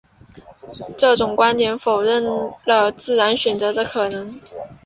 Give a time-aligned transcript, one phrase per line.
[0.97, 2.23] 这种观点否认
[2.65, 4.33] 了自然选择的可能。